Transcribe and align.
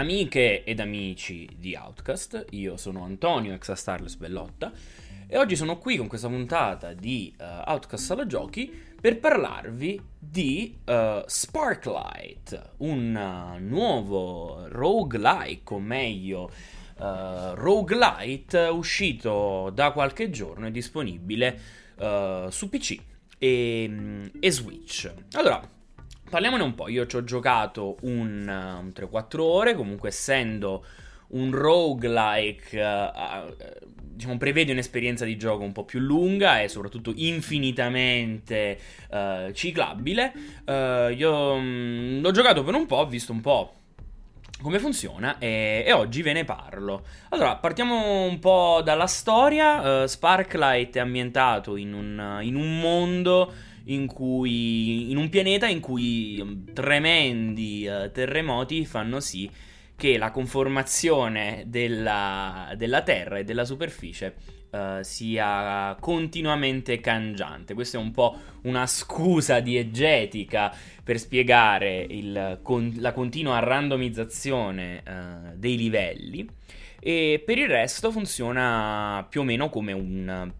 Amiche 0.00 0.64
ed 0.64 0.80
amici 0.80 1.46
di 1.58 1.74
Outcast, 1.74 2.46
io 2.52 2.78
sono 2.78 3.04
Antonio 3.04 3.52
ex 3.52 3.70
Starless 3.72 4.16
Bellotta 4.16 4.72
e 5.26 5.36
oggi 5.36 5.56
sono 5.56 5.76
qui 5.76 5.98
con 5.98 6.06
questa 6.06 6.26
puntata 6.26 6.94
di 6.94 7.34
uh, 7.38 7.70
Outcast 7.70 8.06
Sala 8.06 8.26
Giochi 8.26 8.72
per 8.98 9.18
parlarvi 9.18 10.00
di 10.18 10.74
uh, 10.86 11.22
Sparklight, 11.26 12.76
un 12.78 13.14
uh, 13.14 13.62
nuovo 13.62 14.68
roguelike, 14.68 15.74
o 15.74 15.78
meglio 15.78 16.50
uh, 16.96 17.52
roguelite 17.52 18.58
uscito 18.72 19.70
da 19.74 19.90
qualche 19.90 20.30
giorno 20.30 20.66
e 20.66 20.70
disponibile 20.70 21.60
su 22.48 22.70
PC 22.70 22.98
e, 23.36 24.30
e 24.40 24.50
Switch. 24.50 25.12
Allora, 25.32 25.60
Parliamone 26.30 26.62
un 26.62 26.76
po', 26.76 26.88
io 26.88 27.06
ci 27.08 27.16
ho 27.16 27.24
giocato 27.24 27.96
un, 28.02 28.46
un 28.46 28.92
3-4 28.94 29.40
ore, 29.40 29.74
comunque 29.74 30.10
essendo 30.10 30.84
un 31.30 31.50
roguelike, 31.50 32.80
uh, 32.80 33.52
diciamo, 33.96 34.38
prevede 34.38 34.70
un'esperienza 34.70 35.24
di 35.24 35.36
gioco 35.36 35.64
un 35.64 35.72
po' 35.72 35.84
più 35.84 35.98
lunga 35.98 36.60
e 36.60 36.68
soprattutto 36.68 37.12
infinitamente 37.16 38.78
uh, 39.10 39.50
ciclabile. 39.50 40.32
Uh, 40.64 41.12
io 41.12 41.52
um, 41.52 42.20
l'ho 42.20 42.30
giocato 42.30 42.62
per 42.62 42.74
un 42.74 42.86
po', 42.86 42.96
ho 42.96 43.06
visto 43.06 43.32
un 43.32 43.40
po' 43.40 43.74
come 44.62 44.78
funziona 44.78 45.38
e, 45.38 45.82
e, 45.84 45.92
oggi 45.92 46.22
ve 46.22 46.32
ne 46.32 46.44
parlo. 46.44 47.04
Allora, 47.30 47.56
partiamo 47.56 48.22
un 48.22 48.38
po' 48.38 48.82
dalla 48.84 49.08
storia. 49.08 50.02
Uh, 50.02 50.06
Sparklight 50.06 50.94
è 50.94 51.00
ambientato 51.00 51.74
in 51.74 51.92
un, 51.92 52.38
in 52.42 52.54
un 52.54 52.78
mondo 52.78 53.52
in 53.92 54.06
cui 54.06 55.10
in 55.10 55.16
un 55.16 55.28
pianeta 55.28 55.66
in 55.66 55.80
cui 55.80 56.38
um, 56.40 56.72
tremendi 56.72 57.86
uh, 57.86 58.10
terremoti 58.10 58.84
fanno 58.84 59.20
sì 59.20 59.50
che 59.96 60.16
la 60.16 60.30
conformazione 60.30 61.64
della, 61.66 62.72
della 62.76 63.02
Terra 63.02 63.38
e 63.38 63.44
della 63.44 63.66
superficie 63.66 64.34
uh, 64.70 65.02
sia 65.02 65.94
continuamente 66.00 67.00
cangiante. 67.00 67.74
Questa 67.74 67.98
è 67.98 68.00
un 68.00 68.10
po' 68.10 68.34
una 68.62 68.86
scusa 68.86 69.60
diegetica 69.60 70.74
per 71.04 71.18
spiegare 71.18 72.06
il, 72.08 72.60
con, 72.62 72.94
la 72.96 73.12
continua 73.12 73.58
randomizzazione 73.58 75.02
uh, 75.06 75.56
dei 75.56 75.76
livelli. 75.76 76.48
E 76.98 77.42
per 77.44 77.58
il 77.58 77.68
resto 77.68 78.10
funziona 78.10 79.26
più 79.28 79.40
o 79.40 79.44
meno 79.44 79.68
come 79.68 79.92
un 79.92 80.50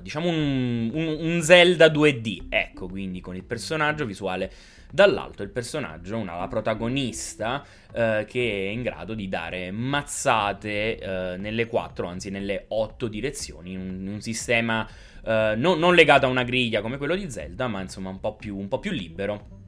diciamo 0.00 0.28
un, 0.28 0.90
un, 0.92 1.16
un, 1.20 1.42
Zelda 1.42 1.86
2D, 1.86 2.46
ecco, 2.48 2.88
quindi 2.88 3.20
con 3.20 3.34
il 3.34 3.44
personaggio 3.44 4.04
visuale 4.04 4.50
dall'alto, 4.90 5.42
il 5.42 5.50
personaggio, 5.50 6.16
una, 6.16 6.36
la 6.36 6.48
protagonista, 6.48 7.64
eh, 7.92 8.24
che 8.28 8.66
è 8.66 8.70
in 8.70 8.82
grado 8.82 9.14
di 9.14 9.28
dare 9.28 9.70
mazzate 9.70 10.98
eh, 10.98 11.36
nelle 11.38 11.66
quattro, 11.66 12.08
anzi 12.08 12.30
nelle 12.30 12.66
otto 12.68 13.08
direzioni, 13.08 13.72
in 13.72 13.80
un, 13.80 14.00
in 14.00 14.08
un 14.08 14.20
sistema 14.20 14.86
eh, 15.24 15.54
non, 15.56 15.78
non, 15.78 15.94
legato 15.94 16.26
a 16.26 16.28
una 16.28 16.44
griglia 16.44 16.80
come 16.80 16.96
quello 16.96 17.14
di 17.14 17.30
Zelda, 17.30 17.66
ma 17.68 17.80
insomma 17.80 18.10
un 18.10 18.20
po' 18.20 18.36
più, 18.36 18.56
un 18.58 18.68
po 18.68 18.78
più 18.78 18.90
libero. 18.90 19.59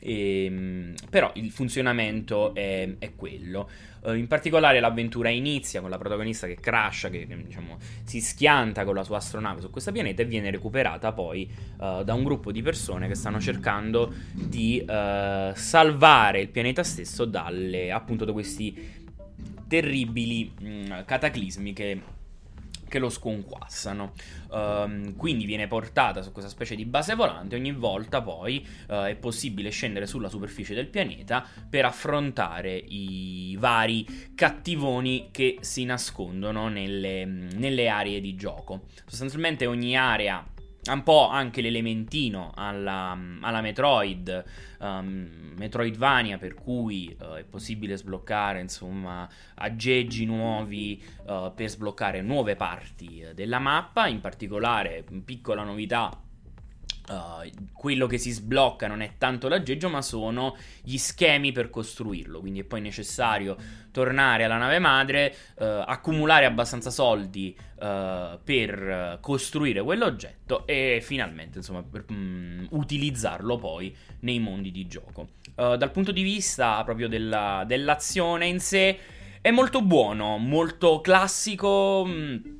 E, 0.00 0.44
ehm, 0.44 0.94
però 1.10 1.30
il 1.34 1.50
funzionamento 1.50 2.54
è, 2.54 2.88
è 2.98 3.14
quello. 3.14 3.68
Uh, 4.00 4.12
in 4.12 4.28
particolare 4.28 4.78
l'avventura 4.78 5.28
inizia 5.28 5.80
con 5.80 5.90
la 5.90 5.98
protagonista 5.98 6.46
che 6.46 6.54
crasha, 6.54 7.08
che 7.08 7.26
diciamo, 7.26 7.78
si 8.04 8.20
schianta 8.20 8.84
con 8.84 8.94
la 8.94 9.02
sua 9.02 9.16
astronave 9.16 9.60
su 9.60 9.70
questo 9.70 9.90
pianeta 9.90 10.22
e 10.22 10.24
viene 10.24 10.50
recuperata 10.50 11.12
poi 11.12 11.50
uh, 11.78 12.04
da 12.04 12.14
un 12.14 12.22
gruppo 12.22 12.52
di 12.52 12.62
persone 12.62 13.08
che 13.08 13.14
stanno 13.14 13.40
cercando 13.40 14.12
di 14.32 14.80
uh, 14.82 15.52
salvare 15.54 16.40
il 16.40 16.48
pianeta 16.48 16.84
stesso 16.84 17.24
dalle, 17.24 17.90
appunto, 17.90 18.24
da 18.24 18.32
questi 18.32 19.06
terribili 19.66 20.52
mh, 20.58 20.68
mm, 20.68 20.92
cataclismi 21.04 21.72
che 21.72 22.00
che 22.88 22.98
lo 22.98 23.08
sconquassano. 23.08 24.12
Um, 24.50 25.14
quindi 25.14 25.44
viene 25.44 25.66
portata 25.66 26.22
su 26.22 26.32
questa 26.32 26.50
specie 26.50 26.74
di 26.74 26.84
base 26.84 27.14
volante. 27.14 27.54
Ogni 27.54 27.72
volta 27.72 28.20
poi 28.22 28.66
uh, 28.88 29.04
è 29.04 29.14
possibile 29.16 29.70
scendere 29.70 30.06
sulla 30.06 30.28
superficie 30.28 30.74
del 30.74 30.88
pianeta 30.88 31.44
per 31.68 31.84
affrontare 31.84 32.74
i 32.74 33.56
vari 33.58 34.32
cattivoni 34.34 35.28
che 35.30 35.58
si 35.60 35.84
nascondono 35.84 36.68
nelle, 36.68 37.24
nelle 37.24 37.88
aree 37.88 38.20
di 38.20 38.34
gioco. 38.34 38.86
Sostanzialmente 39.06 39.66
ogni 39.66 39.96
area 39.96 40.44
un 40.92 41.02
po' 41.02 41.28
anche 41.28 41.60
l'elementino 41.60 42.52
alla, 42.54 43.18
alla 43.40 43.60
Metroid, 43.60 44.44
um, 44.78 45.54
Metroidvania, 45.56 46.38
per 46.38 46.54
cui 46.54 47.14
uh, 47.20 47.34
è 47.34 47.44
possibile 47.44 47.96
sbloccare 47.96 48.60
insomma 48.60 49.28
aggeggi 49.54 50.24
nuovi 50.24 51.02
uh, 51.26 51.52
per 51.54 51.68
sbloccare 51.68 52.20
nuove 52.22 52.56
parti 52.56 53.26
della 53.34 53.58
mappa. 53.58 54.06
In 54.06 54.20
particolare, 54.20 55.04
piccola 55.24 55.62
novità 55.62 56.26
Uh, 57.08 57.50
quello 57.72 58.06
che 58.06 58.18
si 58.18 58.30
sblocca 58.32 58.86
non 58.86 59.00
è 59.00 59.12
tanto 59.16 59.48
l'aggeggio, 59.48 59.88
ma 59.88 60.02
sono 60.02 60.56
gli 60.82 60.98
schemi 60.98 61.52
per 61.52 61.70
costruirlo. 61.70 62.40
Quindi 62.40 62.60
è 62.60 62.64
poi 62.64 62.82
necessario 62.82 63.56
tornare 63.90 64.44
alla 64.44 64.58
nave 64.58 64.78
madre, 64.78 65.34
uh, 65.54 65.64
accumulare 65.86 66.44
abbastanza 66.44 66.90
soldi 66.90 67.56
uh, 67.76 68.38
per 68.44 69.18
costruire 69.22 69.82
quell'oggetto 69.82 70.66
e 70.66 71.00
finalmente, 71.02 71.58
insomma, 71.58 71.82
per, 71.82 72.04
um, 72.10 72.66
utilizzarlo 72.70 73.56
poi 73.56 73.96
nei 74.20 74.38
mondi 74.38 74.70
di 74.70 74.86
gioco. 74.86 75.28
dal 75.54 75.90
punto 75.90 76.12
di 76.12 76.22
vista 76.22 76.84
proprio 76.84 77.08
della, 77.08 77.64
dell'azione 77.66 78.46
in 78.46 78.60
sé, 78.60 78.98
è 79.40 79.50
molto 79.50 79.80
buono, 79.80 80.36
molto 80.36 81.00
classico. 81.00 82.02
Um, 82.04 82.57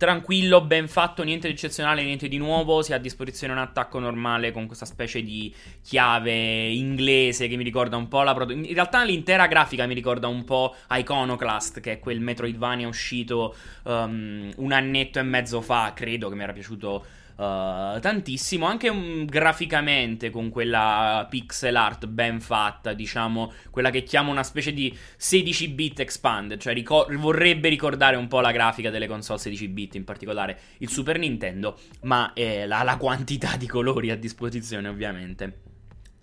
tranquillo, 0.00 0.62
ben 0.62 0.88
fatto, 0.88 1.22
niente 1.22 1.46
di 1.46 1.52
eccezionale, 1.52 2.02
niente 2.02 2.26
di 2.26 2.38
nuovo. 2.38 2.80
Si 2.80 2.94
ha 2.94 2.96
a 2.96 2.98
disposizione 2.98 3.52
un 3.52 3.58
attacco 3.58 3.98
normale 3.98 4.50
con 4.50 4.64
questa 4.66 4.86
specie 4.86 5.22
di 5.22 5.54
chiave 5.82 6.68
inglese 6.68 7.48
che 7.48 7.56
mi 7.56 7.64
ricorda 7.64 7.98
un 7.98 8.08
po' 8.08 8.22
la. 8.22 8.32
Pro- 8.32 8.50
in 8.50 8.72
realtà 8.72 9.04
l'intera 9.04 9.46
grafica 9.46 9.84
mi 9.84 9.92
ricorda 9.92 10.26
un 10.26 10.42
po' 10.44 10.74
Iconoclast, 10.88 11.80
che 11.80 11.92
è 11.92 11.98
quel 11.98 12.18
Metroidvania 12.18 12.88
uscito 12.88 13.54
um, 13.82 14.50
un 14.56 14.72
annetto 14.72 15.18
e 15.18 15.22
mezzo 15.22 15.60
fa, 15.60 15.92
credo 15.94 16.30
che 16.30 16.34
mi 16.34 16.44
era 16.44 16.54
piaciuto 16.54 17.04
Uh, 17.40 17.98
tantissimo, 18.00 18.66
anche 18.66 18.90
um, 18.90 19.24
graficamente 19.24 20.28
con 20.28 20.50
quella 20.50 21.26
pixel 21.30 21.74
art 21.74 22.06
ben 22.06 22.38
fatta, 22.38 22.92
diciamo, 22.92 23.50
quella 23.70 23.88
che 23.88 24.02
chiamo 24.02 24.30
una 24.30 24.42
specie 24.42 24.74
di 24.74 24.94
16 25.16 25.68
bit 25.68 26.00
expanded, 26.00 26.60
cioè 26.60 26.74
ricor- 26.74 27.10
vorrebbe 27.14 27.70
ricordare 27.70 28.16
un 28.16 28.28
po' 28.28 28.40
la 28.40 28.52
grafica 28.52 28.90
delle 28.90 29.06
console 29.06 29.38
16 29.38 29.68
bit, 29.68 29.94
in 29.94 30.04
particolare 30.04 30.58
il 30.80 30.90
Super 30.90 31.18
Nintendo, 31.18 31.78
ma 32.02 32.34
eh, 32.34 32.66
la, 32.66 32.82
la 32.82 32.98
quantità 32.98 33.56
di 33.56 33.66
colori 33.66 34.10
a 34.10 34.16
disposizione 34.16 34.88
ovviamente 34.88 35.69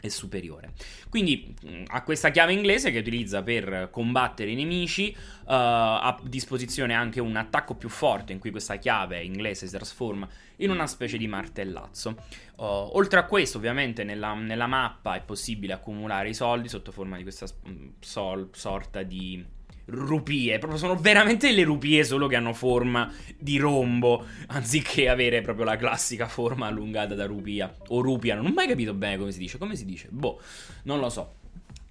è 0.07 0.09
superiore. 0.09 0.73
Quindi 1.09 1.55
ha 1.87 2.03
questa 2.03 2.29
chiave 2.29 2.53
inglese 2.53 2.91
che 2.91 2.99
utilizza 2.99 3.43
per 3.43 3.89
combattere 3.91 4.51
i 4.51 4.55
nemici, 4.55 5.15
uh, 5.15 5.43
a 5.45 6.19
disposizione 6.23 6.93
anche 6.93 7.19
un 7.19 7.35
attacco 7.35 7.75
più 7.75 7.89
forte 7.89 8.33
in 8.33 8.39
cui 8.39 8.51
questa 8.51 8.77
chiave 8.77 9.23
inglese 9.23 9.67
si 9.67 9.75
trasforma 9.75 10.27
in 10.57 10.69
una 10.69 10.87
specie 10.87 11.17
di 11.17 11.27
martellazzo. 11.27 12.15
Uh, 12.55 12.63
oltre 12.63 13.19
a 13.19 13.25
questo, 13.25 13.57
ovviamente, 13.57 14.03
nella, 14.03 14.33
nella, 14.33 14.67
mappa 14.67 15.15
è 15.15 15.21
possibile 15.21 15.73
accumulare 15.73 16.29
i 16.29 16.33
soldi 16.33 16.67
sotto 16.67 16.91
forma 16.91 17.17
di 17.17 17.23
questa 17.23 17.45
mm, 17.67 17.89
sol, 17.99 18.49
sorta 18.51 19.03
di 19.03 19.55
rupie. 19.87 20.57
Proprio 20.57 20.79
sono 20.79 20.95
veramente 20.95 21.51
le 21.51 21.63
rupie, 21.63 22.03
solo 22.03 22.27
che 22.27 22.35
hanno 22.35 22.53
forma 22.53 23.11
di 23.37 23.57
rombo, 23.57 24.25
anziché 24.47 25.09
avere 25.09 25.41
proprio 25.41 25.65
la 25.65 25.75
classica 25.75 26.27
forma 26.27 26.67
allungata 26.67 27.15
da 27.15 27.25
rupia. 27.25 27.73
O 27.87 28.01
rupia, 28.01 28.35
non 28.35 28.45
ho 28.45 28.53
mai 28.53 28.67
capito 28.67 28.93
bene 28.93 29.17
come 29.17 29.31
si 29.31 29.39
dice. 29.39 29.57
Come 29.57 29.75
si 29.75 29.85
dice? 29.85 30.07
Boh, 30.11 30.41
non 30.83 30.99
lo 30.99 31.09
so. 31.09 31.35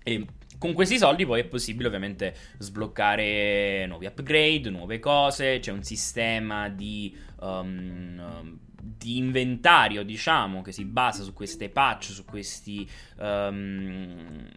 E 0.02 0.24
con 0.58 0.72
questi 0.72 0.98
soldi 0.98 1.26
poi 1.26 1.40
è 1.40 1.44
possibile 1.44 1.88
ovviamente 1.88 2.34
sbloccare 2.58 3.84
nuovi 3.86 4.06
upgrade, 4.06 4.70
nuove 4.70 4.98
cose, 4.98 5.58
c'è 5.58 5.70
un 5.70 5.82
sistema 5.82 6.70
di, 6.70 7.14
um, 7.40 8.58
di 8.78 9.18
inventario, 9.18 10.02
diciamo, 10.02 10.62
che 10.62 10.72
si 10.72 10.84
basa 10.84 11.22
su 11.22 11.32
queste 11.32 11.68
patch, 11.68 12.04
su 12.04 12.24
questi... 12.24 12.88
Um, 13.18 14.48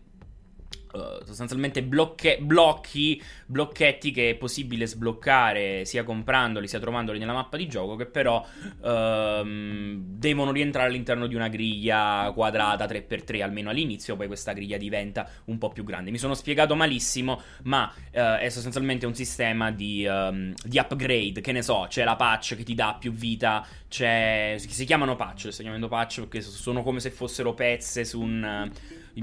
Uh, 0.92 1.24
sostanzialmente 1.24 1.84
blocche- 1.84 2.40
blocchi, 2.42 3.22
blocchetti 3.46 4.10
che 4.10 4.32
è 4.32 4.36
possibile 4.36 4.88
sbloccare 4.88 5.86
sia 5.86 6.04
comprandoli 6.04 6.68
sia 6.68 6.80
trovandoli 6.80 7.20
nella 7.20 7.34
mappa 7.34 7.58
di 7.58 7.68
gioco, 7.68 7.96
che 7.96 8.08
però 8.08 8.44
uh, 8.44 9.46
devono 9.46 10.52
rientrare 10.52 10.88
all'interno 10.88 11.28
di 11.28 11.36
una 11.36 11.48
griglia 11.48 12.32
quadrata 12.34 12.86
3x3 12.86 13.44
almeno 13.44 13.70
all'inizio, 13.70 14.16
poi 14.16 14.26
questa 14.26 14.52
griglia 14.54 14.78
diventa 14.78 15.30
un 15.46 15.60
po' 15.60 15.70
più 15.70 15.84
grande. 15.84 16.10
Mi 16.10 16.18
sono 16.18 16.34
spiegato 16.34 16.76
malissimo, 16.76 17.40
ma 17.66 17.94
uh, 17.96 18.38
è 18.40 18.50
sostanzialmente 18.50 19.06
un 19.06 19.14
sistema 19.14 19.70
di, 19.70 20.08
um, 20.10 20.56
di, 20.64 20.80
upgrade, 20.80 21.40
che 21.42 21.52
ne 21.52 21.62
so, 21.62 21.86
c'è 21.88 22.04
la 22.04 22.16
patch 22.16 22.56
che 22.56 22.64
ti 22.64 22.74
dà 22.74 22.98
più 23.00 23.12
vita, 23.12 23.64
si 23.88 24.86
chiamano 24.86 25.16
patch, 25.16 25.50
sto 25.52 25.62
chiamando 25.62 25.88
patch 25.88 26.22
perché 26.22 26.42
sono 26.42 26.82
come 26.82 27.00
se 27.00 27.12
fossero 27.12 27.54
pezze 27.54 28.04
su 28.06 28.20
un 28.20 28.72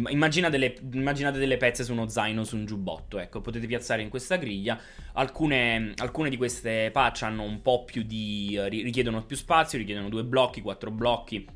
Immagina 0.09 0.49
delle, 0.49 0.75
immaginate 0.93 1.39
delle 1.39 1.57
pezze 1.57 1.85
su 1.85 1.93
uno 1.93 2.09
zaino, 2.09 2.45
su 2.45 2.57
un 2.57 2.67
giubbotto, 2.67 3.19
ecco, 3.19 3.41
potete 3.41 3.67
piazzare 3.67 4.03
in 4.03 4.09
questa 4.09 4.37
griglia. 4.37 4.79
Alcune, 5.15 5.93
alcune 5.97 6.29
di 6.29 6.37
queste 6.37 6.91
patch 6.93 7.23
hanno 7.23 7.43
un 7.43 7.63
po' 7.63 7.85
più 7.85 8.03
di... 8.03 8.59
richiedono 8.69 9.25
più 9.25 9.37
spazio, 9.37 9.79
richiedono 9.79 10.09
due 10.09 10.25
blocchi, 10.25 10.61
quattro 10.61 10.91
blocchi, 10.91 11.47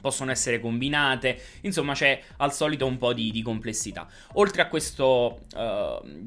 possono 0.00 0.30
essere 0.30 0.60
combinate, 0.60 1.40
insomma 1.62 1.92
c'è 1.92 2.20
al 2.38 2.52
solito 2.52 2.86
un 2.86 2.98
po' 2.98 3.12
di, 3.12 3.30
di 3.30 3.42
complessità. 3.42 4.08
Oltre 4.34 4.62
a 4.62 4.68
questo, 4.68 5.40
uh, 5.54 6.26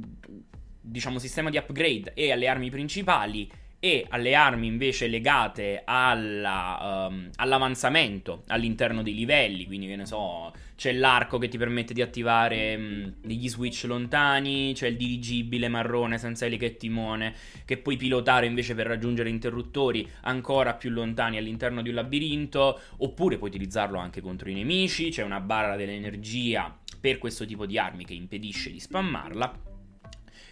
diciamo, 0.80 1.20
sistema 1.20 1.50
di 1.50 1.58
upgrade 1.58 2.14
e 2.14 2.32
alle 2.32 2.48
armi 2.48 2.70
principali, 2.70 3.50
e 3.84 4.06
alle 4.10 4.36
armi 4.36 4.68
invece 4.68 5.08
legate 5.08 5.82
alla, 5.84 7.08
um, 7.10 7.32
all'avanzamento 7.38 8.44
all'interno 8.50 9.02
dei 9.02 9.16
livelli, 9.16 9.66
quindi 9.66 9.88
che 9.88 9.96
ne 9.96 10.06
so, 10.06 10.54
c'è 10.76 10.94
l'arco 10.94 11.40
che 11.40 11.48
ti 11.48 11.58
permette 11.58 11.92
di 11.92 12.04
attivare 12.04 12.76
um, 12.76 13.14
degli 13.20 13.50
switch 13.50 13.86
lontani, 13.86 14.74
c'è 14.76 14.86
il 14.86 14.98
dirigibile 14.98 15.68
marrone 15.68 16.20
senza 16.20 16.46
eliche 16.46 16.68
e 16.68 16.78
timone 16.78 17.34
che 17.66 17.78
puoi 17.78 17.98
pilotare 17.98 18.46
invece 18.46 18.76
per 18.76 18.86
raggiungere 18.86 19.30
interruttori 19.30 20.08
ancora 20.22 20.76
più 20.76 20.92
lontani 20.92 21.38
all'interno 21.38 21.82
di 21.82 21.90
un 21.90 21.96
labirinto, 21.96 22.80
oppure 22.98 23.40
puoi 23.40 23.50
utilizzarlo 23.50 23.98
anche 23.98 24.22
contro 24.22 24.48
i 24.52 24.54
nemici, 24.54 25.10
c'è 25.10 25.24
una 25.24 25.40
barra 25.40 25.76
dell'energia 25.76 26.78
per 27.00 27.18
questo 27.18 27.48
tipo 27.48 27.66
di 27.66 27.80
armi 27.80 28.06
che 28.06 28.14
impedisce 28.14 28.72
di 28.72 28.80
spammarla. 28.80 29.60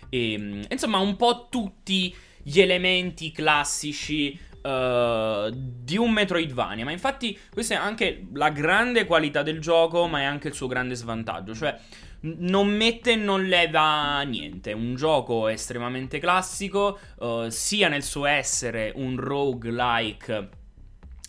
E, 0.10 0.36
um, 0.36 0.64
insomma, 0.68 0.98
un 0.98 1.16
po' 1.16 1.46
tutti 1.52 2.12
gli 2.50 2.60
elementi 2.60 3.32
classici 3.32 4.48
Uh, 4.62 5.50
di 5.54 5.96
un 5.96 6.12
Metroidvania. 6.12 6.84
Ma 6.84 6.92
infatti, 6.92 7.36
questa 7.50 7.76
è 7.76 7.78
anche 7.78 8.28
la 8.34 8.50
grande 8.50 9.06
qualità 9.06 9.42
del 9.42 9.62
gioco, 9.62 10.06
ma 10.08 10.20
è 10.20 10.24
anche 10.26 10.50
il 10.50 10.54
suo 10.54 10.68
grande 10.68 10.96
svantaggio. 10.96 11.56
Cioè, 11.56 11.80
non 12.20 12.68
mette 12.68 13.14
e 13.14 13.16
non 13.16 13.46
leva 13.46 14.22
niente. 14.24 14.74
Un 14.74 14.96
gioco 14.96 15.48
estremamente 15.48 16.20
classico, 16.20 17.00
uh, 17.20 17.48
sia 17.48 17.88
nel 17.88 18.04
suo 18.04 18.26
essere 18.26 18.92
un 18.96 19.16
roguelike, 19.16 20.50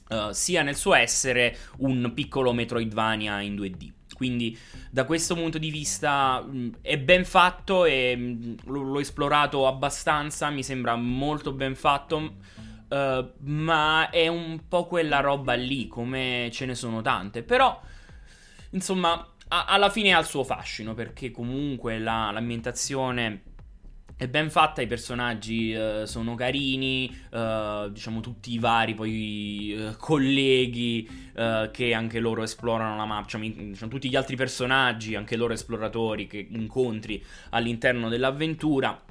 uh, 0.08 0.32
sia 0.32 0.62
nel 0.62 0.74
suo 0.74 0.94
essere 0.94 1.56
un 1.78 2.10
piccolo 2.12 2.52
Metroidvania 2.52 3.40
in 3.42 3.54
2D. 3.54 3.99
Quindi 4.20 4.54
da 4.90 5.06
questo 5.06 5.34
punto 5.34 5.56
di 5.56 5.70
vista 5.70 6.42
mh, 6.46 6.58
mm, 6.58 6.68
è 6.82 6.98
ben 6.98 7.24
fatto 7.24 7.86
e 7.86 8.14
mh, 8.14 8.20
mm, 8.20 8.54
l'ho 8.66 9.00
esplorato 9.00 9.66
abbastanza, 9.66 10.50
mi 10.50 10.62
sembra 10.62 10.94
molto 10.94 11.52
ben 11.52 11.74
fatto. 11.74 12.34
Uh, 12.90 13.30
ma 13.44 14.10
è 14.10 14.28
un 14.28 14.68
po' 14.68 14.84
quella 14.84 15.20
roba 15.20 15.54
lì, 15.54 15.88
come 15.88 16.50
ce 16.52 16.66
ne 16.66 16.74
sono 16.74 17.00
tante. 17.00 17.42
Però, 17.42 17.80
insomma, 18.72 19.26
a- 19.48 19.64
alla 19.64 19.88
fine 19.88 20.12
ha 20.12 20.18
il 20.18 20.26
suo 20.26 20.44
fascino, 20.44 20.92
perché 20.92 21.30
comunque 21.30 21.98
la- 21.98 22.30
l'ambientazione 22.30 23.40
è 24.20 24.28
ben 24.28 24.50
fatta, 24.50 24.82
i 24.82 24.86
personaggi 24.86 25.72
uh, 25.72 26.04
sono 26.04 26.34
carini, 26.34 27.10
uh, 27.30 27.88
diciamo 27.88 28.20
tutti 28.20 28.52
i 28.52 28.58
vari 28.58 28.94
poi 28.94 29.74
uh, 29.74 29.96
colleghi 29.96 31.28
che 31.72 31.94
anche 31.94 32.20
loro 32.20 32.42
esplorano 32.42 32.96
la 32.96 33.06
mappa, 33.06 33.22
diciamo, 33.22 33.70
diciamo, 33.70 33.90
tutti 33.90 34.10
gli 34.10 34.16
altri 34.16 34.36
personaggi, 34.36 35.14
anche 35.14 35.36
loro 35.36 35.54
esploratori 35.54 36.26
che 36.26 36.46
incontri 36.50 37.24
all'interno 37.50 38.10
dell'avventura. 38.10 39.02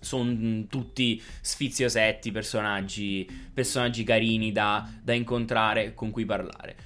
Sono 0.00 0.64
tutti 0.68 1.22
sfiziosetti, 1.42 2.30
personaggi, 2.30 3.28
personaggi 3.52 4.04
carini 4.04 4.52
da, 4.52 4.90
da 5.02 5.12
incontrare, 5.12 5.92
con 5.92 6.10
cui 6.10 6.24
parlare. 6.24 6.76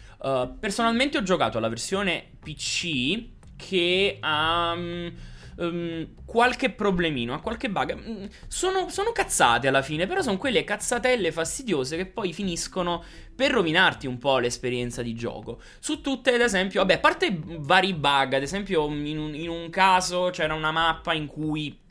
personalmente 0.59 1.19
ho 1.19 1.23
giocato 1.23 1.59
alla 1.59 1.69
versione 1.69 2.31
PC 2.41 3.27
che 3.55 4.17
ha... 4.19 4.73
Um, 4.77 5.12
um, 5.56 6.06
qualche 6.25 6.71
problemino, 6.71 7.35
ha 7.35 7.41
qualche 7.41 7.71
bug. 7.71 7.95
Mm, 7.97 8.25
sono, 8.47 8.89
sono 8.89 9.12
cazzate 9.12 9.69
alla 9.69 9.83
fine, 9.83 10.06
però 10.06 10.23
sono 10.23 10.37
quelle 10.37 10.65
cazzatelle 10.65 11.33
fastidiose 11.33 11.97
che 11.97 12.06
poi 12.06 12.33
finiscono 12.33 13.03
per 13.35 13.51
rovinarti 13.51 14.06
un 14.06 14.19
po' 14.19 14.39
l'esperienza 14.39 15.03
di 15.03 15.15
gioco. 15.15 15.61
Su 15.79 16.01
tutte, 16.01 16.35
ad 16.35 16.41
esempio, 16.41 16.81
vabbè, 16.81 16.95
a 16.95 16.99
parte 16.99 17.39
vari 17.59 17.95
bug, 17.95 18.35
ad 18.35 18.43
esempio 18.43 18.87
in 18.87 19.19
un, 19.19 19.35
in 19.35 19.49
un 19.49 19.71
caso 19.71 20.31
c'era 20.31 20.55
una 20.55 20.73
mappa 20.73 21.12
in 21.12 21.27
cui 21.27 21.83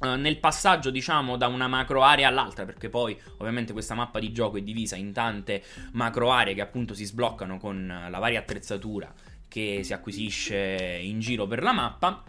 Uh, 0.00 0.14
nel 0.14 0.38
passaggio, 0.38 0.90
diciamo, 0.90 1.36
da 1.36 1.48
una 1.48 1.66
macro 1.66 2.04
area 2.04 2.28
all'altra, 2.28 2.64
perché 2.64 2.88
poi 2.88 3.18
ovviamente 3.38 3.72
questa 3.72 3.96
mappa 3.96 4.20
di 4.20 4.30
gioco 4.30 4.56
è 4.56 4.60
divisa 4.60 4.94
in 4.94 5.12
tante 5.12 5.60
macro 5.94 6.30
aree 6.30 6.54
che 6.54 6.60
appunto 6.60 6.94
si 6.94 7.04
sbloccano 7.04 7.58
con 7.58 8.06
la 8.08 8.18
varia 8.20 8.38
attrezzatura 8.38 9.12
che 9.48 9.80
si 9.82 9.92
acquisisce 9.92 11.00
in 11.02 11.18
giro 11.18 11.48
per 11.48 11.62
la 11.64 11.72
mappa. 11.72 12.22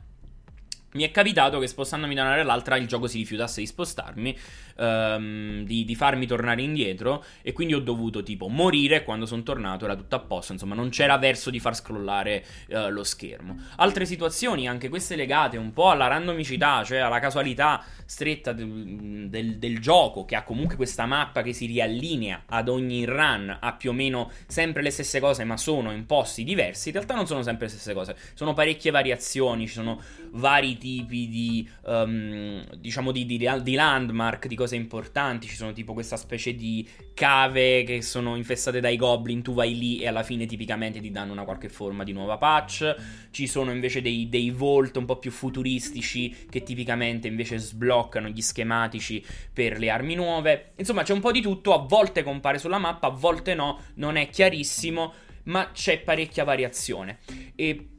Mi 0.92 1.04
è 1.04 1.12
capitato 1.12 1.60
che 1.60 1.68
spostandomi 1.68 2.16
da 2.16 2.24
un'area 2.24 2.42
all'altra 2.42 2.76
il 2.76 2.88
gioco 2.88 3.06
si 3.06 3.20
rifiutasse 3.20 3.60
di 3.60 3.68
spostarmi 3.68 4.36
um, 4.78 5.64
di, 5.64 5.86
di, 5.86 5.96
farmi 5.96 6.26
tornare 6.26 6.64
indietro 6.64 7.24
e 7.44 7.54
quindi 7.54 7.76
ho 7.76 7.80
dovuto 7.80 8.24
tipo 8.24 8.48
morire 8.48 9.04
quando 9.04 9.28
sono 9.28 9.44
tornato 9.44 9.86
era 9.86 9.96
tutto 9.96 10.16
a 10.16 10.20
posto, 10.20 10.54
insomma 10.54 10.74
non 10.74 10.90
c'era 10.90 11.18
verso 11.18 11.52
di 11.52 11.60
far 11.60 11.76
scrollare 11.76 12.44
uh, 12.70 12.90
lo 12.90 13.04
schermo. 13.04 13.58
Altre 13.76 14.06
situazioni, 14.06 14.68
anche 14.68 14.90
queste 14.90 15.16
legate 15.16 15.58
un 15.58 15.74
po' 15.74 15.92
alla 15.92 16.08
randomicità, 16.08 16.84
cioè 16.84 16.98
alla 16.98 17.20
casualità 17.20 17.84
stretta 18.06 18.54
del, 18.54 19.28
del, 19.30 19.58
del 19.58 19.80
gioco 19.80 20.26
che 20.26 20.36
ha 20.36 20.44
comunque 20.44 20.76
questa 20.76 21.06
mappa 21.06 21.44
che 21.44 21.54
si 21.54 21.68
riallinea 21.68 22.44
ad 22.48 22.68
ogni 22.68 23.06
run, 23.06 23.56
ha 23.60 23.74
più 23.74 23.92
o 23.92 23.94
meno 23.94 24.32
sempre 24.48 24.82
le 24.82 24.90
stesse 24.90 25.20
cose 25.20 25.44
ma 25.44 25.58
sono 25.58 25.92
in 25.92 26.08
posti 26.08 26.44
diversi, 26.44 26.88
in 26.90 26.96
realtà 26.96 27.14
non 27.14 27.28
sono 27.28 27.44
sempre 27.44 27.66
le 27.66 27.72
stesse 27.74 27.94
cose, 27.94 28.16
sono 28.34 28.54
parecchie 28.54 28.90
variazioni, 28.90 29.68
ci 29.68 29.74
sono 29.74 30.02
vari 30.34 30.78
tipi 30.78 31.28
di, 31.28 31.70
um, 31.86 32.64
diciamo, 32.78 33.12
di, 33.12 33.26
di, 33.26 33.38
di 33.38 33.74
landmark, 33.74 34.48
di 34.48 34.56
cose 34.56 34.76
importanti. 34.76 35.48
Ci 35.48 35.56
sono 35.56 35.74
tipo 35.74 35.94
questa 35.94 36.18
specie 36.18 36.56
di 36.56 36.88
cave 37.14 37.84
che 37.84 38.02
sono 38.02 38.36
infestate 38.36 38.80
dai 38.80 38.98
goblin. 38.98 39.42
Tu 39.42 39.54
vai 39.54 39.78
lì 39.78 40.00
e 40.00 40.08
alla 40.08 40.24
fine 40.24 40.46
tipicamente 40.46 41.00
ti 41.00 41.12
danno 41.12 41.32
una 41.32 41.44
qualche 41.44 41.70
forma 41.70 42.04
di 42.04 42.14
nuova 42.14 42.38
patch. 42.38 42.96
Ci 43.32 43.48
sono 43.48 43.72
invece 43.72 44.02
dei, 44.02 44.30
dei 44.30 44.52
vault 44.52 44.98
un 44.98 45.06
po' 45.06 45.18
più 45.18 45.32
futuristici 45.32 46.48
che 46.50 46.64
tipicamente 46.64 47.28
invece 47.28 47.58
sbloccano 47.58 48.30
gli 48.30 48.42
schematici 48.42 49.24
per 49.54 49.80
le 49.80 49.90
armi 49.90 50.16
nuove. 50.16 50.72
Insomma, 50.78 51.04
c'è 51.04 51.14
un 51.14 51.20
po' 51.20 51.32
di 51.32 51.42
tutto. 51.42 51.74
A 51.74 51.80
volte 51.80 52.24
compare 52.24 52.58
sulla 52.58 52.78
mappa, 52.78 53.08
a 53.08 53.12
volte 53.12 53.56
no. 53.56 53.80
Non 53.96 54.16
è 54.16 54.30
chiarissimo, 54.30 55.14
ma 55.44 55.72
c'è 55.72 56.00
parecchia 56.00 56.44
variazione. 56.44 57.20
E 57.56 57.90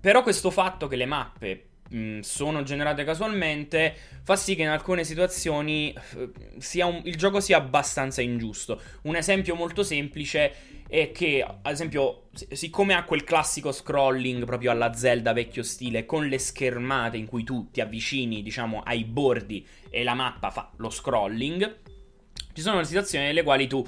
però 0.00 0.22
questo 0.22 0.50
fatto 0.50 0.86
che 0.86 0.96
le 0.96 1.06
mappe 1.06 1.66
mh, 1.88 2.20
sono 2.20 2.62
generate 2.62 3.04
casualmente 3.04 3.94
fa 4.22 4.36
sì 4.36 4.54
che 4.54 4.62
in 4.62 4.68
alcune 4.68 5.04
situazioni 5.04 5.92
eh, 5.92 6.82
un, 6.82 7.00
il 7.04 7.16
gioco 7.16 7.40
sia 7.40 7.58
abbastanza 7.58 8.22
ingiusto. 8.22 8.80
Un 9.02 9.16
esempio 9.16 9.54
molto 9.54 9.82
semplice 9.82 10.84
è 10.88 11.10
che, 11.10 11.44
ad 11.44 11.72
esempio, 11.72 12.28
siccome 12.32 12.94
ha 12.94 13.04
quel 13.04 13.24
classico 13.24 13.72
scrolling 13.72 14.44
proprio 14.44 14.70
alla 14.70 14.92
Zelda 14.92 15.32
vecchio 15.32 15.62
stile, 15.62 16.06
con 16.06 16.26
le 16.26 16.38
schermate 16.38 17.16
in 17.16 17.26
cui 17.26 17.42
tu 17.42 17.70
ti 17.70 17.80
avvicini, 17.80 18.42
diciamo, 18.42 18.82
ai 18.84 19.04
bordi 19.04 19.66
e 19.90 20.04
la 20.04 20.14
mappa 20.14 20.50
fa 20.50 20.70
lo 20.76 20.90
scrolling, 20.90 21.78
ci 22.52 22.62
sono 22.62 22.82
situazioni 22.84 23.26
nelle 23.26 23.42
quali 23.42 23.66
tu 23.66 23.84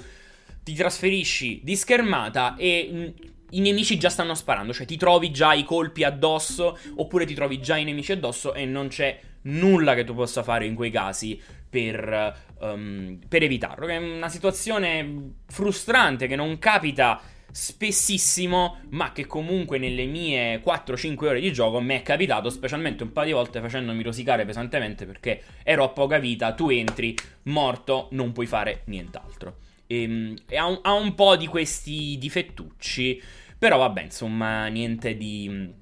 ti 0.61 0.73
trasferisci 0.73 1.61
di 1.63 1.75
schermata 1.75 2.55
e 2.57 3.13
i 3.51 3.59
nemici 3.61 3.97
già 3.97 4.09
stanno 4.09 4.35
sparando, 4.35 4.73
cioè 4.73 4.85
ti 4.85 4.97
trovi 4.97 5.31
già 5.31 5.53
i 5.53 5.63
colpi 5.63 6.03
addosso, 6.03 6.77
oppure 6.95 7.25
ti 7.25 7.33
trovi 7.33 7.61
già 7.61 7.77
i 7.77 7.83
nemici 7.83 8.11
addosso 8.11 8.53
e 8.53 8.65
non 8.65 8.87
c'è 8.87 9.19
nulla 9.43 9.95
che 9.95 10.03
tu 10.03 10.13
possa 10.13 10.43
fare 10.43 10.65
in 10.65 10.75
quei 10.75 10.91
casi 10.91 11.39
per, 11.69 12.35
um, 12.59 13.19
per 13.27 13.43
evitarlo. 13.43 13.85
Che 13.85 13.93
è 13.93 13.97
una 13.97 14.29
situazione 14.29 15.33
frustrante 15.47 16.27
che 16.27 16.35
non 16.35 16.59
capita 16.59 17.21
spessissimo, 17.51 18.81
ma 18.89 19.11
che 19.11 19.25
comunque 19.25 19.77
nelle 19.77 20.05
mie 20.05 20.61
4-5 20.63 21.25
ore 21.25 21.39
di 21.39 21.51
gioco 21.51 21.79
mi 21.79 21.95
è 21.95 22.01
capitato, 22.01 22.49
specialmente 22.49 23.03
un 23.03 23.11
paio 23.11 23.27
di 23.27 23.33
volte 23.33 23.59
facendomi 23.59 24.03
rosicare 24.03 24.45
pesantemente 24.45 25.05
perché 25.05 25.41
ero 25.63 25.83
a 25.83 25.89
poca 25.89 26.19
vita, 26.19 26.53
tu 26.53 26.69
entri, 26.69 27.15
morto, 27.43 28.07
non 28.11 28.31
puoi 28.31 28.45
fare 28.45 28.81
nient'altro. 28.85 29.68
E, 29.91 30.03
ehm, 30.03 30.35
e 30.47 30.57
ha, 30.57 30.67
un, 30.67 30.79
ha 30.83 30.93
un 30.93 31.15
po' 31.15 31.35
di 31.35 31.47
questi 31.47 32.17
difettucci 32.19 33.21
però 33.59 33.77
vabbè, 33.77 34.03
insomma, 34.03 34.67
niente 34.67 35.17
di 35.17 35.77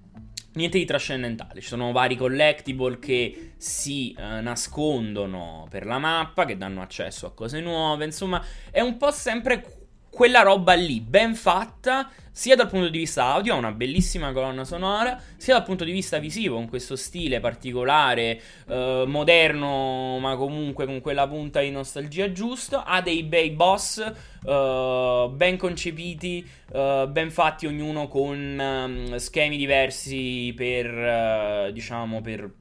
niente 0.53 0.79
di 0.79 0.85
trascendentale. 0.85 1.61
Ci 1.61 1.67
sono 1.67 1.91
vari 1.91 2.15
collectible 2.15 2.97
che 2.97 3.53
si 3.57 4.13
eh, 4.17 4.41
nascondono 4.41 5.67
per 5.69 5.85
la 5.85 5.99
mappa, 5.99 6.45
che 6.45 6.57
danno 6.57 6.81
accesso 6.81 7.27
a 7.27 7.33
cose 7.33 7.61
nuove. 7.61 8.05
Insomma, 8.05 8.43
è 8.71 8.81
un 8.81 8.97
po' 8.97 9.11
sempre 9.11 9.76
quella 10.17 10.41
roba 10.41 10.73
lì, 10.73 10.99
ben 10.99 11.35
fatta, 11.35 12.09
sia 12.31 12.55
dal 12.55 12.67
punto 12.67 12.89
di 12.89 12.97
vista 12.97 13.25
audio, 13.25 13.53
ha 13.53 13.57
una 13.57 13.71
bellissima 13.71 14.31
colonna 14.31 14.65
sonora, 14.65 15.21
sia 15.37 15.53
dal 15.53 15.63
punto 15.63 15.83
di 15.83 15.91
vista 15.91 16.17
visivo, 16.17 16.55
con 16.55 16.67
questo 16.67 16.95
stile 16.95 17.39
particolare, 17.39 18.41
eh, 18.67 19.03
moderno, 19.05 20.17
ma 20.17 20.35
comunque 20.35 20.87
con 20.87 21.01
quella 21.01 21.27
punta 21.27 21.59
di 21.59 21.69
nostalgia 21.69 22.31
giusta, 22.31 22.85
ha 22.85 22.99
dei 22.99 23.21
bei 23.25 23.51
boss 23.51 23.99
eh, 24.43 25.29
ben 25.35 25.55
concepiti, 25.55 26.43
eh, 26.73 27.07
ben 27.11 27.29
fatti, 27.29 27.67
ognuno 27.67 28.07
con 28.07 28.57
um, 28.59 29.17
schemi 29.17 29.55
diversi 29.55 30.51
per, 30.55 30.87
eh, 30.87 31.69
diciamo, 31.71 32.21
per... 32.21 32.51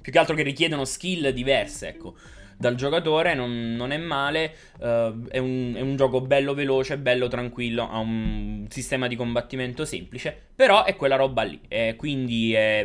più 0.00 0.10
che 0.10 0.18
altro 0.18 0.34
che 0.34 0.42
richiedono 0.42 0.84
skill 0.84 1.28
diverse, 1.28 1.86
ecco 1.86 2.16
dal 2.64 2.76
giocatore, 2.76 3.34
non, 3.34 3.74
non 3.76 3.90
è 3.90 3.98
male, 3.98 4.54
uh, 4.78 5.28
è, 5.28 5.36
un, 5.36 5.74
è, 5.76 5.80
un, 5.82 5.96
gioco 5.96 6.22
bello 6.22 6.54
veloce, 6.54 6.96
bello 6.96 7.28
tranquillo, 7.28 7.90
ha 7.90 7.98
un 7.98 8.64
sistema 8.70 9.06
di 9.06 9.16
combattimento 9.16 9.84
semplice, 9.84 10.34
però 10.54 10.84
è 10.84 10.96
quella 10.96 11.16
roba 11.16 11.42
lì, 11.42 11.60
e 11.68 11.94
quindi 11.96 12.54
è... 12.54 12.84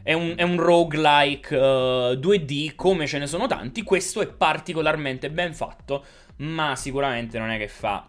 È 0.00 0.14
un, 0.14 0.32
è 0.36 0.42
un 0.42 0.58
roguelike 0.58 1.54
uh, 1.54 2.12
eh, 2.12 2.18
2D 2.18 2.74
come 2.76 3.06
ce 3.06 3.18
ne 3.18 3.26
sono 3.26 3.46
tanti. 3.46 3.82
Questo 3.82 4.22
è 4.22 4.26
particolarmente 4.26 5.28
ben 5.28 5.52
fatto, 5.52 6.02
ma 6.36 6.74
sicuramente 6.76 7.38
non 7.38 7.50
è 7.50 7.58
che 7.58 7.68
fa 7.68 8.08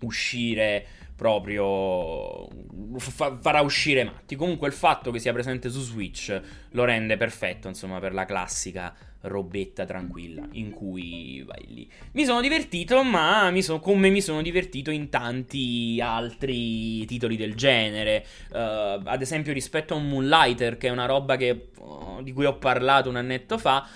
uscire 0.00 0.84
proprio 1.14 2.48
fa, 2.96 3.38
farà 3.40 3.60
uscire 3.60 4.02
matti. 4.02 4.34
Comunque 4.34 4.66
il 4.66 4.74
fatto 4.74 5.12
che 5.12 5.20
sia 5.20 5.32
presente 5.32 5.68
su 5.68 5.80
Switch 5.80 6.40
lo 6.70 6.84
rende 6.84 7.16
perfetto, 7.16 7.68
insomma, 7.68 8.00
per 8.00 8.12
la 8.12 8.24
classica 8.24 8.92
robetta 9.22 9.84
tranquilla 9.84 10.48
in 10.52 10.70
cui 10.70 11.42
vai 11.46 11.64
lì. 11.68 11.90
Mi 12.12 12.24
sono 12.24 12.40
divertito, 12.40 13.02
ma 13.02 13.50
mi 13.50 13.62
sono, 13.62 13.80
come 13.80 14.08
mi 14.08 14.20
sono 14.20 14.42
divertito 14.42 14.90
in 14.90 15.08
tanti 15.08 16.00
altri 16.02 17.04
titoli 17.06 17.36
del 17.36 17.54
genere. 17.54 18.24
Uh, 18.50 19.00
ad 19.04 19.20
esempio, 19.20 19.52
rispetto 19.52 19.94
a 19.94 19.96
un 19.96 20.08
Moonlighter, 20.08 20.76
che 20.76 20.88
è 20.88 20.90
una 20.90 21.06
roba 21.06 21.36
che, 21.36 21.70
uh, 21.78 22.22
di 22.22 22.32
cui 22.32 22.44
ho 22.44 22.56
parlato 22.56 23.08
un 23.08 23.16
annetto 23.16 23.58
fa. 23.58 23.86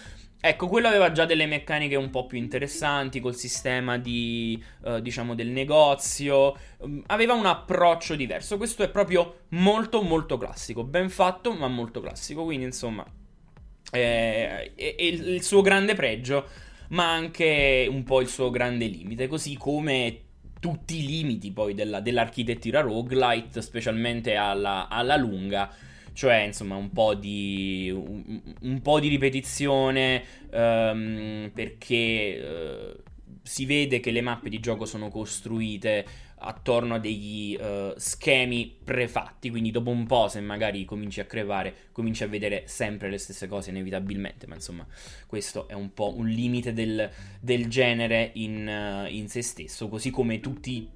Ecco, 0.40 0.68
quello 0.68 0.88
aveva 0.88 1.10
già 1.10 1.24
delle 1.24 1.46
meccaniche 1.46 1.96
un 1.96 2.10
po' 2.10 2.26
più 2.26 2.36
interessanti 2.36 3.18
col 3.18 3.34
sistema 3.34 3.96
di, 3.96 4.62
uh, 4.82 5.00
diciamo, 5.00 5.34
del 5.34 5.48
negozio. 5.48 6.54
Um, 6.80 7.02
aveva 7.06 7.32
un 7.32 7.46
approccio 7.46 8.14
diverso. 8.14 8.58
Questo 8.58 8.82
è 8.82 8.90
proprio 8.90 9.44
molto, 9.50 10.02
molto 10.02 10.36
classico. 10.36 10.84
Ben 10.84 11.08
fatto, 11.08 11.54
ma 11.54 11.66
molto 11.68 12.02
classico. 12.02 12.44
Quindi, 12.44 12.66
insomma, 12.66 13.06
eh, 13.94 14.72
è, 14.74 14.94
il, 14.98 15.28
il 15.28 15.42
suo 15.42 15.62
grande 15.62 15.94
pregio, 15.94 16.46
ma 16.88 17.12
anche 17.12 17.86
un 17.88 18.02
po' 18.02 18.20
il 18.20 18.28
suo 18.28 18.50
grande 18.50 18.86
limite, 18.86 19.26
così 19.28 19.56
come 19.56 20.18
tutti 20.60 21.02
i 21.02 21.06
limiti 21.06 21.52
poi 21.52 21.74
della, 21.74 22.00
dell'architettura 22.00 22.80
roguelite, 22.80 23.62
specialmente 23.62 24.34
alla, 24.34 24.88
alla, 24.88 25.16
lunga, 25.16 25.70
cioè 26.12 26.38
insomma 26.38 26.76
un 26.76 26.90
po' 26.90 27.14
di, 27.14 27.92
un, 27.94 28.40
un 28.60 28.82
po 28.82 28.98
di 28.98 29.08
ripetizione 29.08 30.24
um, 30.50 31.50
perché 31.54 32.40
uh, 32.42 33.02
si 33.42 33.66
vede 33.66 34.00
che 34.00 34.10
le 34.10 34.22
mappe 34.22 34.48
di 34.48 34.58
gioco 34.58 34.86
sono 34.86 35.10
costruite 35.10 36.06
attorno 36.44 36.94
a 36.94 36.98
degli 36.98 37.56
uh, 37.58 37.94
schemi 37.96 38.76
prefatti, 38.84 39.50
quindi 39.50 39.70
dopo 39.70 39.90
un 39.90 40.06
po' 40.06 40.28
se 40.28 40.40
magari 40.40 40.84
cominci 40.84 41.20
a 41.20 41.24
crepare, 41.24 41.74
cominci 41.92 42.22
a 42.22 42.26
vedere 42.26 42.64
sempre 42.66 43.10
le 43.10 43.18
stesse 43.18 43.48
cose 43.48 43.70
inevitabilmente, 43.70 44.46
ma 44.46 44.54
insomma 44.54 44.86
questo 45.26 45.68
è 45.68 45.72
un 45.72 45.92
po' 45.92 46.16
un 46.16 46.26
limite 46.26 46.72
del, 46.72 47.10
del 47.40 47.68
genere 47.68 48.30
in, 48.34 48.66
uh, 48.66 49.10
in, 49.10 49.28
se 49.28 49.42
stesso, 49.42 49.88
così 49.88 50.10
come 50.10 50.40
tutti, 50.40 50.88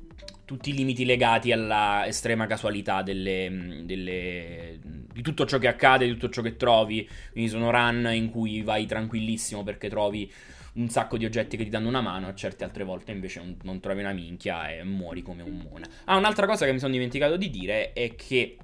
tutti 0.44 0.70
i 0.70 0.74
limiti 0.74 1.04
legati 1.04 1.52
alla 1.52 2.06
estrema 2.06 2.46
casualità 2.46 3.02
delle, 3.02 3.82
delle, 3.84 4.78
di 4.82 5.22
tutto 5.22 5.46
ciò 5.46 5.58
che 5.58 5.68
accade, 5.68 6.06
di 6.06 6.12
tutto 6.12 6.30
ciò 6.30 6.42
che 6.42 6.56
trovi, 6.56 7.08
quindi 7.32 7.50
sono 7.50 7.70
run 7.70 8.08
in 8.12 8.30
cui 8.30 8.62
vai 8.62 8.86
tranquillissimo 8.86 9.62
perché 9.62 9.88
trovi 9.88 10.30
un 10.78 10.88
sacco 10.88 11.18
di 11.18 11.24
oggetti 11.24 11.56
che 11.56 11.64
ti 11.64 11.70
danno 11.70 11.88
una 11.88 12.00
mano, 12.00 12.32
certe 12.34 12.64
altre 12.64 12.84
volte 12.84 13.12
invece 13.12 13.40
non, 13.40 13.56
non 13.62 13.80
trovi 13.80 14.00
una 14.00 14.12
minchia 14.12 14.70
e 14.70 14.84
muori 14.84 15.22
come 15.22 15.42
un 15.42 15.66
mona. 15.70 15.86
Ah, 16.04 16.16
un'altra 16.16 16.46
cosa 16.46 16.64
che 16.64 16.72
mi 16.72 16.78
sono 16.78 16.92
dimenticato 16.92 17.36
di 17.36 17.50
dire 17.50 17.92
è 17.92 18.14
che 18.14 18.56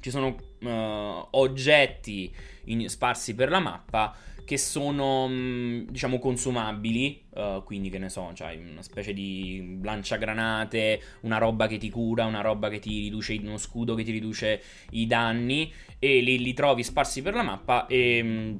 ci 0.00 0.10
sono 0.10 0.36
uh, 0.60 1.26
oggetti 1.30 2.32
in, 2.64 2.88
sparsi 2.88 3.34
per 3.34 3.48
la 3.48 3.58
mappa 3.58 4.14
che 4.44 4.58
sono, 4.58 5.26
mm, 5.28 5.88
diciamo, 5.88 6.20
consumabili, 6.20 7.24
uh, 7.30 7.64
quindi 7.64 7.90
che 7.90 7.98
ne 7.98 8.08
so, 8.08 8.30
c'hai 8.32 8.56
una 8.58 8.82
specie 8.82 9.12
di 9.12 9.80
lanciagranate, 9.82 11.00
una 11.22 11.38
roba 11.38 11.66
che 11.66 11.78
ti 11.78 11.90
cura, 11.90 12.26
una 12.26 12.42
roba 12.42 12.68
che 12.68 12.78
ti 12.78 13.00
riduce, 13.00 13.36
uno 13.42 13.56
scudo 13.56 13.96
che 13.96 14.04
ti 14.04 14.12
riduce 14.12 14.62
i 14.90 15.08
danni, 15.08 15.72
e 15.98 16.20
li, 16.20 16.38
li 16.38 16.54
trovi 16.54 16.84
sparsi 16.84 17.22
per 17.22 17.34
la 17.34 17.42
mappa 17.42 17.86
e 17.86 18.22
mm, 18.22 18.56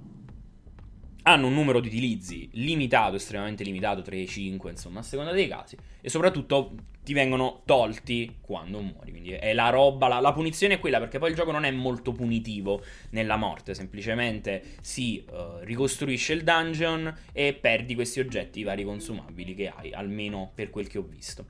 hanno 1.28 1.48
un 1.48 1.54
numero 1.54 1.80
di 1.80 1.88
utilizzi 1.88 2.48
limitato, 2.52 3.16
estremamente 3.16 3.64
limitato, 3.64 4.00
3-5, 4.00 4.68
insomma, 4.68 5.00
a 5.00 5.02
seconda 5.02 5.32
dei 5.32 5.48
casi, 5.48 5.76
e 6.00 6.08
soprattutto 6.08 6.74
ti 7.02 7.12
vengono 7.12 7.62
tolti 7.64 8.36
quando 8.40 8.80
muori. 8.80 9.10
Quindi 9.10 9.32
è 9.32 9.52
la 9.52 9.70
roba, 9.70 10.06
la, 10.06 10.20
la, 10.20 10.32
punizione 10.32 10.74
è 10.74 10.78
quella, 10.78 10.98
perché 10.98 11.18
poi 11.18 11.30
il 11.30 11.36
gioco 11.36 11.50
non 11.50 11.64
è 11.64 11.70
molto 11.72 12.12
punitivo 12.12 12.80
nella 13.10 13.36
morte, 13.36 13.74
semplicemente 13.74 14.62
si 14.80 15.24
uh, 15.28 15.58
ricostruisce 15.64 16.32
il 16.32 16.44
dungeon 16.44 17.12
e 17.32 17.54
perdi 17.54 17.94
questi 17.96 18.20
oggetti 18.20 18.62
vari 18.62 18.84
consumabili 18.84 19.54
che 19.54 19.68
hai, 19.68 19.92
almeno 19.92 20.52
per 20.54 20.70
quel 20.70 20.86
che 20.86 20.98
ho 20.98 21.06
visto. 21.08 21.46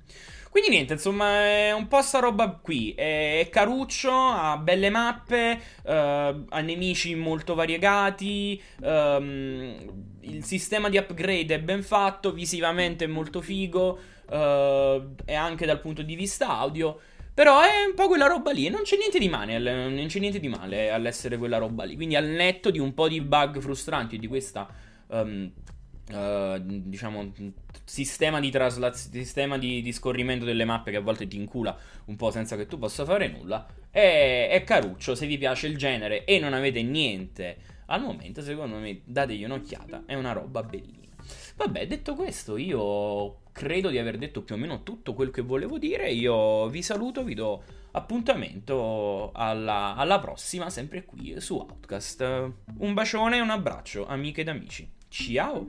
Quindi 0.50 0.70
niente, 0.70 0.94
insomma, 0.94 1.44
è 1.44 1.72
un 1.72 1.86
po' 1.88 2.00
sta 2.02 2.18
roba 2.18 2.58
qui. 2.62 2.92
È 2.92 3.46
caruccio, 3.50 4.10
ha 4.10 4.56
belle 4.56 4.90
mappe, 4.90 5.60
uh, 5.84 5.90
ha 5.90 6.60
nemici 6.60 7.14
molto 7.14 7.54
variegati. 7.54 8.60
Um, 8.80 9.74
il 10.20 10.44
sistema 10.44 10.88
di 10.88 10.96
upgrade 10.96 11.54
è 11.54 11.60
ben 11.60 11.82
fatto, 11.82 12.32
visivamente 12.32 13.04
è 13.04 13.08
molto 13.08 13.40
figo. 13.40 13.98
Uh, 14.28 15.14
e 15.24 15.34
anche 15.34 15.66
dal 15.66 15.80
punto 15.80 16.02
di 16.02 16.16
vista 16.16 16.48
audio. 16.48 16.98
Però 17.32 17.60
è 17.60 17.84
un 17.86 17.94
po' 17.94 18.08
quella 18.08 18.26
roba 18.26 18.50
lì 18.50 18.64
e 18.64 18.70
non 18.70 18.80
c'è 18.82 18.96
niente 18.96 19.18
di 19.18 19.28
male, 19.28 19.58
non 19.58 20.06
c'è 20.06 20.18
niente 20.18 20.40
di 20.40 20.48
male 20.48 20.88
all'essere 20.88 21.36
quella 21.36 21.58
roba 21.58 21.84
lì. 21.84 21.94
Quindi 21.94 22.16
al 22.16 22.24
netto 22.24 22.70
di 22.70 22.78
un 22.78 22.94
po' 22.94 23.08
di 23.08 23.20
bug 23.20 23.60
frustranti 23.60 24.18
di 24.18 24.26
questa 24.26 24.66
um, 25.08 25.52
uh, 26.12 26.58
diciamo 26.58 27.32
sistema 27.84 28.40
di 28.40 28.50
traslazione, 28.50 29.16
sistema 29.16 29.58
di, 29.58 29.82
di, 29.82 29.92
scorrimento 29.92 30.44
delle 30.44 30.64
mappe 30.64 30.90
che 30.90 30.96
a 30.96 31.00
volte 31.00 31.26
ti 31.28 31.36
incula 31.36 31.76
un 32.06 32.16
po' 32.16 32.30
senza 32.30 32.56
che 32.56 32.66
tu 32.66 32.78
possa 32.78 33.04
fare 33.04 33.28
nulla. 33.28 33.66
È, 33.90 34.48
è 34.50 34.64
caruccio, 34.64 35.14
se 35.14 35.26
vi 35.26 35.38
piace 35.38 35.66
il 35.66 35.76
genere 35.76 36.24
e 36.24 36.38
non 36.38 36.52
avete 36.52 36.82
niente 36.82 37.56
al 37.86 38.02
momento, 38.02 38.42
secondo 38.42 38.76
me 38.76 39.00
dategli 39.04 39.44
un'occhiata, 39.44 40.04
è 40.06 40.14
una 40.14 40.32
roba 40.32 40.62
bellina. 40.62 41.04
Vabbè, 41.56 41.86
detto 41.86 42.14
questo, 42.14 42.56
io 42.56 43.38
credo 43.52 43.88
di 43.88 43.98
aver 43.98 44.18
detto 44.18 44.42
più 44.42 44.54
o 44.54 44.58
meno 44.58 44.82
tutto 44.82 45.14
quello 45.14 45.30
che 45.30 45.42
volevo 45.42 45.78
dire. 45.78 46.10
Io 46.10 46.68
vi 46.68 46.82
saluto, 46.82 47.24
vi 47.24 47.34
do 47.34 47.62
appuntamento 47.92 49.30
alla, 49.32 49.94
alla 49.96 50.18
prossima, 50.18 50.68
sempre 50.70 51.04
qui 51.04 51.40
su 51.40 51.56
Outcast. 51.56 52.20
Un 52.78 52.94
bacione 52.94 53.38
e 53.38 53.40
un 53.40 53.50
abbraccio, 53.50 54.06
amiche 54.06 54.42
ed 54.42 54.48
amici. 54.48 54.95
Tchau! 55.10 55.66